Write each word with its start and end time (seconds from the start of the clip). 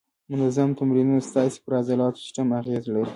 منظم 0.31 0.69
تمرینونه 0.79 1.21
ستاسې 1.29 1.57
پر 1.63 1.71
عضلاتي 1.79 2.19
سیستم 2.23 2.47
اغېزه 2.59 2.89
لري. 2.95 3.09